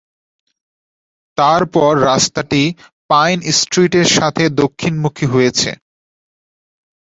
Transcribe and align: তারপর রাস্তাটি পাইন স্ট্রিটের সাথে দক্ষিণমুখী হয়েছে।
তারপর 1.37 1.91
রাস্তাটি 2.05 2.61
পাইন 3.09 3.37
স্ট্রিটের 3.59 4.07
সাথে 4.17 4.43
দক্ষিণমুখী 4.61 5.25
হয়েছে। 5.25 5.69